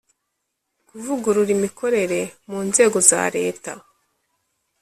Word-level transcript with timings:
kuvugurura 0.87 1.51
imikorere 1.57 2.19
mu 2.49 2.59
nzego 2.67 2.97
za 3.09 3.21
Leta 3.35 3.71